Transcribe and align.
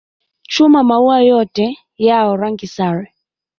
Chuma 0.47 0.79
maua 0.89 1.17
yote 1.29 1.65
yao 2.05 2.37
rangi 2.37 2.67
sare. 2.67 3.13